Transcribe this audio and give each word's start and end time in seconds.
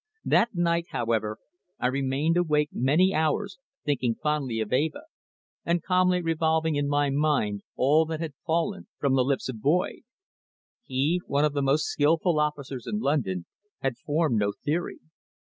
That 0.25 0.55
night, 0.55 0.87
however, 0.89 1.37
I 1.77 1.85
remained 1.85 2.35
awake 2.35 2.69
many 2.73 3.13
hours 3.13 3.59
thinking 3.85 4.15
fondly 4.15 4.59
of 4.59 4.73
Eva, 4.73 5.01
and 5.63 5.83
calmly 5.83 6.23
revolving 6.23 6.73
in 6.75 6.87
my 6.89 7.11
mind 7.11 7.61
all 7.75 8.07
that 8.07 8.19
had 8.19 8.33
fallen 8.43 8.87
from 8.97 9.13
the 9.13 9.23
lips 9.23 9.47
of 9.47 9.61
Boyd. 9.61 9.99
He, 10.83 11.21
one 11.27 11.45
of 11.45 11.53
the 11.53 11.61
most 11.61 11.85
skilful 11.85 12.39
officers 12.39 12.87
in 12.87 12.97
London, 12.97 13.45
had 13.81 13.95
formed 13.99 14.39
no 14.39 14.51
theory. 14.65 15.01